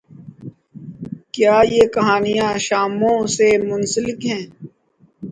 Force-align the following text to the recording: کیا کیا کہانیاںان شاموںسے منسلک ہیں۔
کیا 1.33 1.55
کیا 1.71 1.81
کہانیاںان 1.93 2.55
شاموںسے 2.65 3.49
منسلک 3.67 4.19
ہیں۔ 4.31 4.43